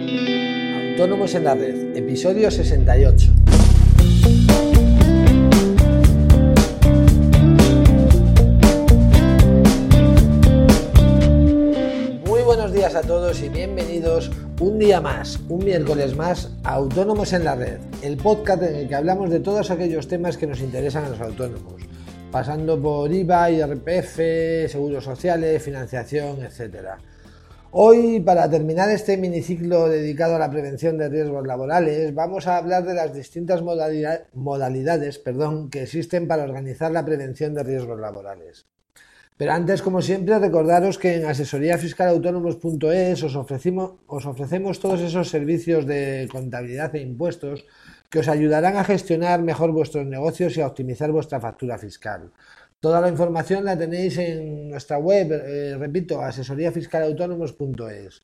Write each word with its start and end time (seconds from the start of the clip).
Autónomos 0.00 1.34
en 1.34 1.44
la 1.44 1.54
Red, 1.54 1.94
episodio 1.96 2.50
68. 2.50 3.32
Muy 12.26 12.40
buenos 12.42 12.72
días 12.72 12.94
a 12.94 13.02
todos 13.02 13.42
y 13.42 13.50
bienvenidos 13.50 14.30
un 14.58 14.78
día 14.78 15.02
más, 15.02 15.38
un 15.50 15.64
miércoles 15.64 16.16
más, 16.16 16.50
a 16.64 16.72
Autónomos 16.74 17.34
en 17.34 17.44
la 17.44 17.56
Red, 17.56 17.80
el 18.00 18.16
podcast 18.16 18.62
en 18.62 18.76
el 18.76 18.88
que 18.88 18.94
hablamos 18.94 19.28
de 19.28 19.40
todos 19.40 19.70
aquellos 19.70 20.08
temas 20.08 20.38
que 20.38 20.46
nos 20.46 20.60
interesan 20.60 21.04
a 21.04 21.10
los 21.10 21.20
autónomos, 21.20 21.74
pasando 22.30 22.80
por 22.80 23.12
IVA, 23.12 23.50
IRPF, 23.50 24.70
seguros 24.70 25.04
sociales, 25.04 25.62
financiación, 25.62 26.42
etcétera. 26.42 26.98
Hoy, 27.72 28.18
para 28.18 28.50
terminar 28.50 28.90
este 28.90 29.16
miniciclo 29.16 29.88
dedicado 29.88 30.34
a 30.34 30.40
la 30.40 30.50
prevención 30.50 30.98
de 30.98 31.08
riesgos 31.08 31.46
laborales, 31.46 32.12
vamos 32.12 32.48
a 32.48 32.56
hablar 32.56 32.84
de 32.84 32.94
las 32.94 33.14
distintas 33.14 33.62
modalidades 33.62 35.22
que 35.70 35.82
existen 35.82 36.26
para 36.26 36.42
organizar 36.42 36.90
la 36.90 37.04
prevención 37.04 37.54
de 37.54 37.62
riesgos 37.62 38.00
laborales. 38.00 38.66
Pero 39.36 39.52
antes, 39.52 39.82
como 39.82 40.02
siempre, 40.02 40.36
recordaros 40.40 40.98
que 40.98 41.14
en 41.14 41.26
asesoríafiscalautónomos.es 41.26 43.22
os 43.22 43.36
os 43.36 44.26
ofrecemos 44.26 44.80
todos 44.80 45.00
esos 45.00 45.30
servicios 45.30 45.86
de 45.86 46.28
contabilidad 46.30 46.96
e 46.96 47.02
impuestos 47.02 47.64
que 48.10 48.18
os 48.18 48.28
ayudarán 48.28 48.76
a 48.76 48.84
gestionar 48.84 49.42
mejor 49.42 49.70
vuestros 49.70 50.04
negocios 50.04 50.56
y 50.56 50.60
a 50.60 50.66
optimizar 50.66 51.12
vuestra 51.12 51.38
factura 51.38 51.78
fiscal. 51.78 52.32
Toda 52.80 53.00
la 53.02 53.08
información 53.08 53.64
la 53.66 53.76
tenéis 53.76 54.16
en 54.16 54.70
nuestra 54.70 54.96
web, 54.98 55.30
eh, 55.32 55.76
repito, 55.78 56.22
asesoríafiscalautónomos.es. 56.22 58.22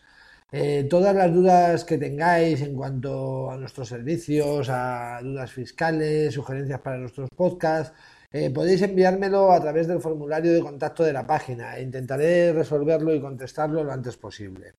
Eh, 0.52 0.87
todas 0.88 1.15
las 1.15 1.34
dudas 1.34 1.84
que 1.84 1.98
tengáis 1.98 2.62
en 2.62 2.74
cuanto 2.74 3.51
a 3.51 3.59
nuestros 3.59 3.88
servicios, 3.88 4.69
a 4.70 5.20
dudas 5.23 5.52
fiscales, 5.52 6.32
sugerencias 6.32 6.80
para 6.80 6.96
nuestros 6.96 7.29
podcasts, 7.37 7.93
eh, 8.32 8.51
podéis 8.51 8.80
enviármelo 8.82 9.52
a 9.52 9.60
través 9.60 9.88
del 9.88 10.01
formulario 10.01 10.54
de 10.54 10.62
contacto 10.62 11.04
de 11.04 11.12
la 11.12 11.27
página 11.27 11.79
intentaré 11.79 12.52
resolverlo 12.52 13.15
y 13.15 13.21
contestarlo 13.21 13.84
lo 13.84 13.93
antes 13.93 14.16
posible. 14.16 14.73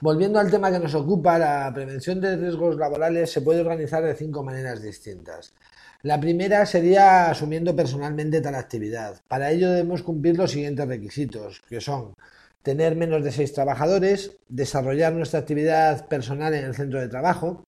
Volviendo 0.00 0.38
al 0.38 0.50
tema 0.50 0.70
que 0.70 0.78
nos 0.78 0.94
ocupa, 0.94 1.38
la 1.38 1.72
prevención 1.72 2.20
de 2.20 2.36
riesgos 2.36 2.76
laborales 2.76 3.32
se 3.32 3.40
puede 3.40 3.62
organizar 3.62 4.04
de 4.04 4.14
cinco 4.14 4.42
maneras 4.42 4.82
distintas. 4.82 5.54
La 6.02 6.20
primera 6.20 6.66
sería 6.66 7.30
asumiendo 7.30 7.74
personalmente 7.74 8.42
tal 8.42 8.56
actividad. 8.56 9.22
Para 9.26 9.50
ello 9.50 9.70
debemos 9.70 10.02
cumplir 10.02 10.36
los 10.36 10.50
siguientes 10.50 10.86
requisitos, 10.86 11.62
que 11.66 11.80
son 11.80 12.14
tener 12.60 12.94
menos 12.94 13.24
de 13.24 13.32
seis 13.32 13.54
trabajadores, 13.54 14.36
desarrollar 14.48 15.14
nuestra 15.14 15.40
actividad 15.40 16.06
personal 16.08 16.52
en 16.52 16.66
el 16.66 16.74
centro 16.74 17.00
de 17.00 17.08
trabajo, 17.08 17.64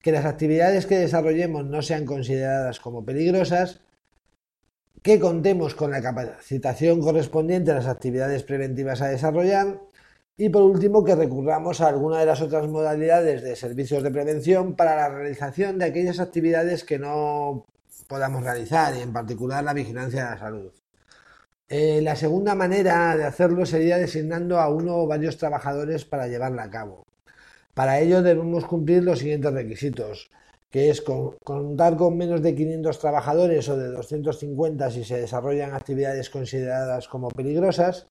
que 0.00 0.12
las 0.12 0.24
actividades 0.24 0.86
que 0.86 0.98
desarrollemos 0.98 1.66
no 1.66 1.82
sean 1.82 2.06
consideradas 2.06 2.78
como 2.78 3.04
peligrosas, 3.04 3.80
que 5.02 5.18
contemos 5.18 5.74
con 5.74 5.90
la 5.90 6.00
capacitación 6.00 7.00
correspondiente 7.00 7.72
a 7.72 7.76
las 7.76 7.86
actividades 7.88 8.44
preventivas 8.44 9.02
a 9.02 9.08
desarrollar 9.08 9.80
y 10.36 10.48
por 10.50 10.62
último 10.62 11.02
que 11.02 11.14
recurramos 11.14 11.80
a 11.80 11.88
alguna 11.88 12.18
de 12.18 12.26
las 12.26 12.42
otras 12.42 12.68
modalidades 12.68 13.42
de 13.42 13.56
servicios 13.56 14.02
de 14.02 14.10
prevención 14.10 14.74
para 14.74 14.94
la 14.96 15.08
realización 15.08 15.78
de 15.78 15.86
aquellas 15.86 16.20
actividades 16.20 16.84
que 16.84 16.98
no 16.98 17.64
podamos 18.06 18.42
realizar 18.42 18.94
y 18.96 19.00
en 19.00 19.12
particular 19.12 19.64
la 19.64 19.72
vigilancia 19.72 20.24
de 20.24 20.30
la 20.30 20.38
salud. 20.38 20.72
Eh, 21.68 22.00
la 22.02 22.14
segunda 22.14 22.54
manera 22.54 23.16
de 23.16 23.24
hacerlo 23.24 23.66
sería 23.66 23.98
designando 23.98 24.60
a 24.60 24.68
uno 24.68 24.98
o 24.98 25.06
varios 25.06 25.36
trabajadores 25.38 26.04
para 26.04 26.28
llevarla 26.28 26.64
a 26.64 26.70
cabo. 26.70 27.04
Para 27.74 27.98
ello 28.00 28.22
debemos 28.22 28.66
cumplir 28.66 29.02
los 29.02 29.18
siguientes 29.18 29.52
requisitos, 29.52 30.30
que 30.70 30.90
es 30.90 31.02
contar 31.02 31.96
con 31.96 32.16
menos 32.16 32.42
de 32.42 32.54
500 32.54 32.98
trabajadores 32.98 33.68
o 33.68 33.76
de 33.76 33.88
250 33.88 34.90
si 34.90 35.04
se 35.04 35.18
desarrollan 35.18 35.74
actividades 35.74 36.30
consideradas 36.30 37.08
como 37.08 37.28
peligrosas, 37.28 38.06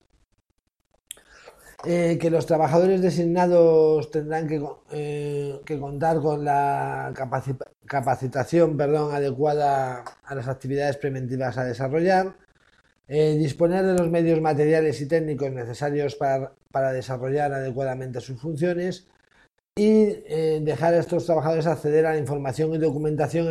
eh, 1.88 2.18
que 2.20 2.30
los 2.30 2.46
trabajadores 2.46 3.00
designados 3.00 4.10
tendrán 4.10 4.48
que, 4.48 4.60
eh, 4.90 5.60
contar 5.78 6.20
con 6.20 6.44
la 6.44 7.14
capacitación 7.86 8.76
perdón, 8.76 9.14
adecuada 9.14 10.02
a 10.24 10.34
las 10.34 10.48
actividades 10.48 10.96
preventivas 10.96 11.56
a 11.58 11.64
desarrollar, 11.64 12.34
eh, 13.06 13.36
disponer 13.38 13.84
de 13.86 13.94
los 13.94 14.10
medios 14.10 14.40
materiales 14.40 15.00
y 15.00 15.06
técnicos 15.06 15.52
necesarios 15.52 16.16
para, 16.16 16.92
desarrollar 16.92 17.52
adecuadamente 17.52 18.20
sus 18.20 18.40
funciones 18.40 19.06
y 19.76 20.06
dejar 20.60 20.94
a 20.94 20.98
estos 20.98 21.26
trabajadores 21.26 21.66
acceder 21.66 22.06
a 22.06 22.12
la 22.12 22.18
información 22.18 22.74
y 22.74 22.78
documentación 22.78 23.48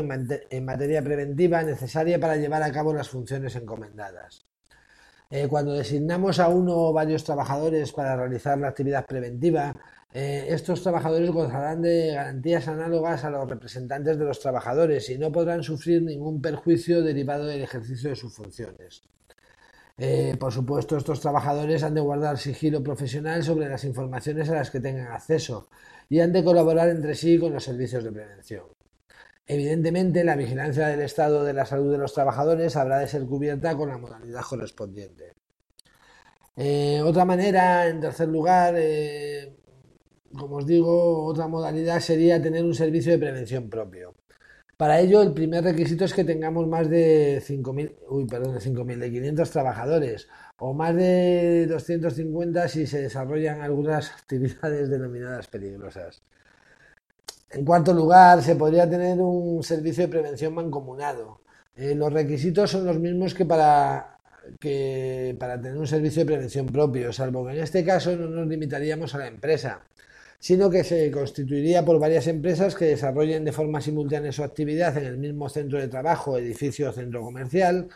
en 0.50 0.66
materia 0.66 1.02
preventiva 1.04 1.64
necesaria 1.64 2.20
para 2.20 2.36
llevar 2.38 2.64
a 2.64 2.72
cabo 2.72 2.94
las 2.94 3.10
funciones 3.10 3.56
encomendadas. 3.56 4.46
Eh, 5.30 5.48
cuando 5.48 5.74
designamos 5.74 6.40
a 6.40 6.50
uno 6.50 6.76
o 6.78 6.94
varios 6.94 7.24
trabajadores 7.24 7.92
para 7.92 8.16
realizar 8.16 8.58
la 8.58 8.70
actividad 8.70 9.06
preventiva, 9.06 9.74
eh, 10.14 10.48
estos 10.50 10.82
trabajadores 10.82 11.30
gozarán 11.32 11.82
de 11.82 12.14
garantías 12.14 12.68
análogas 12.68 13.26
a 13.26 13.30
los 13.30 13.50
representantes 13.50 14.18
de 14.18 14.26
los 14.26 14.40
trabajadores 14.40 15.10
y 15.10 15.18
no 15.18 15.32
podrán 15.32 15.64
sufrir 15.64 16.02
ningún 16.04 16.42
perjuicio 16.42 17.02
derivado 17.04 17.46
del 17.48 17.62
ejercicio 17.62 18.10
de 18.10 18.16
sus 18.16 18.34
funciones. 18.34 19.04
Eh, 19.98 20.36
por 20.40 20.52
supuesto, 20.52 20.98
estos 20.98 21.22
trabajadores 21.22 21.84
han 21.84 21.96
de 21.96 22.02
guardar 22.02 22.38
sigilo 22.38 22.84
profesional 22.84 23.44
sobre 23.44 23.70
las 23.70 23.84
informaciones 23.86 24.50
a 24.50 24.56
las 24.56 24.70
que 24.70 24.82
tengan 24.82 25.08
acceso 25.08 25.70
y 26.10 26.20
han 26.20 26.34
de 26.34 26.44
colaborar 26.44 26.90
entre 26.90 27.16
sí 27.16 27.40
con 27.40 27.54
los 27.54 27.64
servicios 27.64 28.04
de 28.04 28.12
prevención. 28.12 28.75
Evidentemente, 29.48 30.24
la 30.24 30.36
vigilancia 30.36 30.88
del 30.88 31.02
estado 31.02 31.44
de 31.44 31.54
la 31.54 31.66
salud 31.66 31.92
de 31.92 31.98
los 32.00 32.14
trabajadores 32.14 32.76
habrá 32.76 33.00
de 33.00 33.08
ser 33.08 33.26
cubierta 33.26 33.76
con 33.76 33.90
la 33.90 33.98
modalidad 33.98 34.42
correspondiente. 34.42 35.34
Eh, 36.56 37.02
otra 37.04 37.26
manera, 37.26 37.88
en 37.88 38.00
tercer 38.00 38.28
lugar, 38.30 38.76
eh, 38.78 39.56
como 40.38 40.58
os 40.58 40.66
digo, 40.66 41.26
otra 41.26 41.48
modalidad 41.48 42.00
sería 42.00 42.42
tener 42.42 42.64
un 42.64 42.74
servicio 42.74 43.12
de 43.12 43.20
prevención 43.20 43.70
propio. 43.70 44.16
Para 44.78 45.00
ello, 45.00 45.22
el 45.22 45.34
primer 45.34 45.64
requisito 45.64 46.04
es 46.06 46.14
que 46.14 46.26
tengamos 46.26 46.68
más 46.68 46.90
de 46.90 47.42
5.000, 47.42 47.96
uy, 48.10 48.26
perdón, 48.28 48.56
de 48.56 48.60
5.000, 48.60 48.98
de 49.00 49.12
500 49.12 49.52
trabajadores 49.52 50.28
o 50.58 50.74
más 50.74 50.96
de 50.96 51.66
250 51.68 52.68
si 52.68 52.86
se 52.88 53.02
desarrollan 53.02 53.62
algunas 53.62 54.12
actividades 54.12 54.90
denominadas 54.90 55.48
peligrosas. 55.48 56.24
En 57.56 57.64
cuarto 57.64 57.94
lugar, 57.94 58.44
se 58.44 58.58
podría 58.58 58.90
tener 58.90 59.18
un 59.18 59.64
servicio 59.64 60.04
de 60.04 60.10
prevención 60.10 60.54
mancomunado. 60.54 61.40
Eh, 61.78 61.96
los 61.96 62.12
requisitos 62.12 62.70
son 62.70 62.86
los 62.86 63.00
mismos 63.00 63.34
que 63.34 63.46
para, 63.46 64.18
que 64.60 65.38
para 65.40 65.62
tener 65.62 65.78
un 65.78 65.88
servicio 65.88 66.24
de 66.24 66.26
prevención 66.26 66.66
propio, 66.66 67.14
salvo 67.14 67.46
que 67.46 67.54
en 67.54 67.64
este 67.64 67.86
caso 67.86 68.14
no 68.18 68.28
nos 68.28 68.48
limitaríamos 68.48 69.16
a 69.16 69.20
la 69.20 69.28
empresa, 69.28 69.86
sino 70.38 70.70
que 70.70 70.84
se 70.84 71.10
constituiría 71.12 71.86
por 71.86 71.98
varias 71.98 72.28
empresas 72.28 72.76
que 72.76 72.88
desarrollen 72.88 73.46
de 73.46 73.54
forma 73.54 73.80
simultánea 73.80 74.34
su 74.34 74.44
actividad 74.44 74.98
en 74.98 75.06
el 75.06 75.18
mismo 75.18 75.48
centro 75.48 75.80
de 75.80 75.88
trabajo, 75.88 76.38
edificio 76.38 76.90
o 76.90 76.94
centro 76.94 77.22
comercial, 77.22 77.88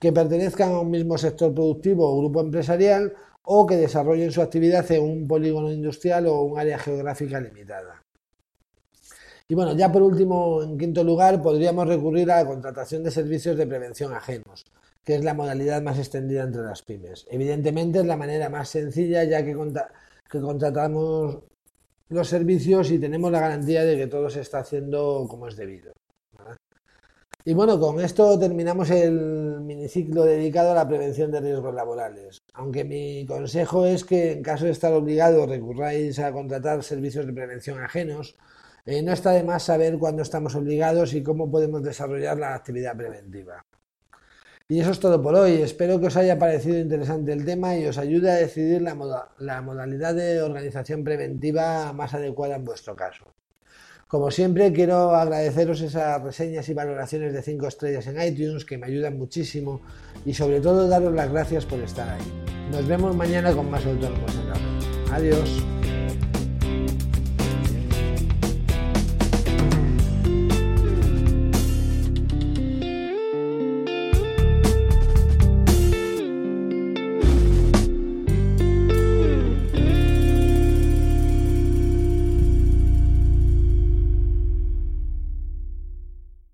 que 0.00 0.12
pertenezcan 0.12 0.72
a 0.72 0.80
un 0.80 0.90
mismo 0.90 1.16
sector 1.18 1.54
productivo 1.54 2.10
o 2.10 2.18
grupo 2.18 2.40
empresarial 2.40 3.14
o 3.44 3.64
que 3.64 3.76
desarrollen 3.76 4.32
su 4.32 4.42
actividad 4.42 4.90
en 4.90 5.04
un 5.04 5.28
polígono 5.28 5.70
industrial 5.70 6.26
o 6.26 6.42
un 6.42 6.58
área 6.58 6.80
geográfica 6.80 7.40
limitada. 7.40 8.07
Y 9.50 9.54
bueno, 9.54 9.74
ya 9.74 9.90
por 9.90 10.02
último, 10.02 10.62
en 10.62 10.76
quinto 10.76 11.02
lugar, 11.02 11.40
podríamos 11.40 11.88
recurrir 11.88 12.30
a 12.30 12.42
la 12.42 12.46
contratación 12.46 13.02
de 13.02 13.10
servicios 13.10 13.56
de 13.56 13.66
prevención 13.66 14.12
ajenos, 14.12 14.66
que 15.02 15.14
es 15.14 15.24
la 15.24 15.32
modalidad 15.32 15.80
más 15.80 15.98
extendida 15.98 16.42
entre 16.42 16.62
las 16.62 16.82
pymes. 16.82 17.26
Evidentemente 17.30 18.00
es 18.00 18.06
la 18.06 18.18
manera 18.18 18.50
más 18.50 18.68
sencilla 18.68 19.24
ya 19.24 19.42
que, 19.42 19.56
que 20.30 20.40
contratamos 20.40 21.38
los 22.10 22.28
servicios 22.28 22.90
y 22.90 22.98
tenemos 22.98 23.32
la 23.32 23.40
garantía 23.40 23.84
de 23.84 23.96
que 23.96 24.06
todo 24.06 24.28
se 24.28 24.42
está 24.42 24.58
haciendo 24.58 25.26
como 25.30 25.48
es 25.48 25.56
debido. 25.56 25.92
Y 27.42 27.54
bueno, 27.54 27.80
con 27.80 27.98
esto 28.00 28.38
terminamos 28.38 28.90
el 28.90 29.62
miniciclo 29.62 30.24
dedicado 30.24 30.72
a 30.72 30.74
la 30.74 30.86
prevención 30.86 31.30
de 31.30 31.40
riesgos 31.40 31.74
laborales. 31.74 32.42
Aunque 32.52 32.84
mi 32.84 33.24
consejo 33.24 33.86
es 33.86 34.04
que 34.04 34.32
en 34.32 34.42
caso 34.42 34.66
de 34.66 34.72
estar 34.72 34.92
obligado 34.92 35.46
recurráis 35.46 36.18
a 36.18 36.30
contratar 36.32 36.82
servicios 36.82 37.24
de 37.24 37.32
prevención 37.32 37.80
ajenos, 37.80 38.36
eh, 38.88 39.02
no 39.02 39.12
está 39.12 39.32
de 39.32 39.44
más 39.44 39.64
saber 39.64 39.98
cuándo 39.98 40.22
estamos 40.22 40.54
obligados 40.54 41.12
y 41.12 41.22
cómo 41.22 41.50
podemos 41.50 41.82
desarrollar 41.82 42.38
la 42.38 42.54
actividad 42.54 42.96
preventiva. 42.96 43.62
Y 44.66 44.80
eso 44.80 44.92
es 44.92 44.98
todo 44.98 45.20
por 45.20 45.34
hoy. 45.34 45.60
Espero 45.60 46.00
que 46.00 46.06
os 46.06 46.16
haya 46.16 46.38
parecido 46.38 46.78
interesante 46.78 47.34
el 47.34 47.44
tema 47.44 47.76
y 47.76 47.84
os 47.84 47.98
ayude 47.98 48.30
a 48.30 48.36
decidir 48.36 48.80
la, 48.80 48.94
modalidad 48.94 50.14
de 50.14 50.40
organización 50.40 51.04
preventiva 51.04 51.92
más 51.92 52.14
adecuada 52.14 52.56
en 52.56 52.64
vuestro 52.64 52.96
caso. 52.96 53.26
Como 54.06 54.30
siempre, 54.30 54.72
quiero 54.72 55.14
agradeceros 55.14 55.82
esas 55.82 56.22
reseñas 56.22 56.66
y 56.70 56.72
valoraciones 56.72 57.34
de 57.34 57.42
5 57.42 57.68
estrellas 57.68 58.06
en 58.06 58.22
iTunes 58.22 58.64
que 58.64 58.78
me 58.78 58.86
ayudan 58.86 59.18
muchísimo 59.18 59.82
y 60.24 60.32
sobre 60.32 60.62
todo 60.62 60.88
daros 60.88 61.12
las 61.12 61.30
gracias 61.30 61.66
por 61.66 61.80
estar 61.80 62.08
ahí. 62.08 62.22
Nos 62.72 62.88
vemos 62.88 63.14
mañana 63.14 63.52
con 63.52 63.70
más 63.70 63.84
autónomos 63.84 64.34
en 64.34 64.48
la 64.48 64.54
red. 64.54 65.12
Adiós. 65.12 65.77